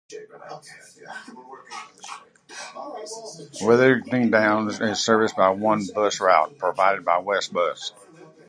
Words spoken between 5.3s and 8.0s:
by one bus route, provided by Westbus.